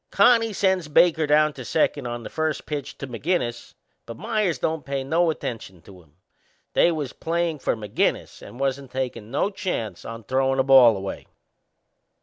Connie 0.09 0.51
sends 0.51 0.87
Baker 0.87 1.27
down 1.27 1.53
to 1.53 1.63
second 1.63 2.07
on 2.07 2.23
the 2.23 2.29
first 2.31 2.65
pitch 2.65 2.97
to 2.97 3.07
McInnes, 3.07 3.75
but 4.07 4.17
Meyers 4.17 4.57
don't 4.57 4.83
pay 4.83 5.03
no 5.03 5.29
attention 5.29 5.79
to 5.83 6.01
him 6.01 6.15
they 6.73 6.91
was 6.91 7.13
playin' 7.13 7.59
for 7.59 7.75
McInnes 7.75 8.41
and 8.41 8.59
wasn't 8.59 8.89
takin' 8.89 9.29
no 9.29 9.51
chances 9.51 10.03
o' 10.03 10.23
throwin' 10.27 10.57
the 10.57 10.63
ball 10.63 10.97
away. 10.97 11.27